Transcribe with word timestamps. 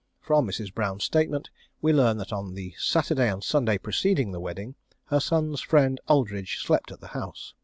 From 0.19 0.47
Mrs. 0.47 0.73
Brown's 0.73 1.03
statement 1.03 1.51
we 1.79 1.93
learn 1.93 2.17
that 2.17 2.33
on 2.33 2.55
the 2.55 2.73
Saturday 2.79 3.29
and 3.31 3.43
Sunday 3.43 3.77
preceding 3.77 4.31
the 4.31 4.39
wedding 4.39 4.73
her 5.05 5.19
son's 5.19 5.61
friend 5.61 6.01
Aldridge 6.07 6.57
slept 6.57 6.91
at 6.91 7.01
the 7.01 7.09
house. 7.09 7.53